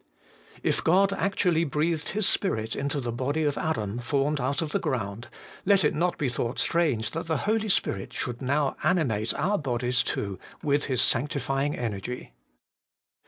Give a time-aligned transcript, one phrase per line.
[0.55, 0.59] 4.
[0.63, 4.79] If God actually breathed His Spirit into the body of Adam formed out of the
[4.79, 5.27] ground,
[5.63, 10.01] let it not be thought strange that the Holy Spirit should now animate our bodies
[10.01, 12.33] too with His sanctifying energy.